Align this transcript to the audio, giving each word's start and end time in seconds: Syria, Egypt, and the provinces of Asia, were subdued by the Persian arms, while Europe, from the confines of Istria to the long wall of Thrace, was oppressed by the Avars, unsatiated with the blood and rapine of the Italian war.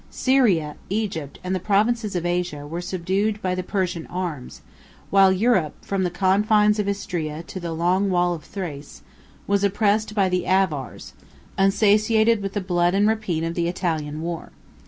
Syria, 0.09 0.77
Egypt, 0.89 1.37
and 1.43 1.53
the 1.53 1.59
provinces 1.59 2.15
of 2.15 2.25
Asia, 2.25 2.65
were 2.65 2.81
subdued 2.81 3.39
by 3.39 3.53
the 3.53 3.61
Persian 3.61 4.07
arms, 4.07 4.61
while 5.11 5.31
Europe, 5.31 5.75
from 5.85 6.01
the 6.03 6.09
confines 6.09 6.79
of 6.79 6.87
Istria 6.89 7.43
to 7.43 7.59
the 7.59 7.71
long 7.71 8.09
wall 8.09 8.33
of 8.33 8.43
Thrace, 8.43 9.03
was 9.45 9.63
oppressed 9.63 10.15
by 10.15 10.27
the 10.27 10.47
Avars, 10.47 11.13
unsatiated 11.55 12.41
with 12.41 12.53
the 12.53 12.61
blood 12.61 12.95
and 12.95 13.07
rapine 13.07 13.43
of 13.43 13.53
the 13.53 13.67
Italian 13.67 14.21
war. 14.23 14.49